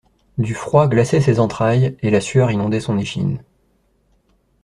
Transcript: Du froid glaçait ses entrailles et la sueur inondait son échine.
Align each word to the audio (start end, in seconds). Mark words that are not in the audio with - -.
Du 0.39 0.55
froid 0.55 0.87
glaçait 0.87 1.21
ses 1.21 1.39
entrailles 1.39 1.95
et 2.01 2.09
la 2.09 2.21
sueur 2.21 2.49
inondait 2.49 2.79
son 2.79 2.97
échine. 2.97 3.43